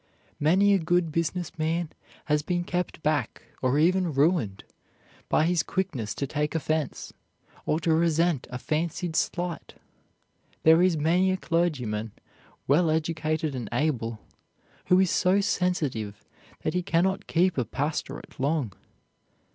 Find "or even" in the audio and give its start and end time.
3.61-4.11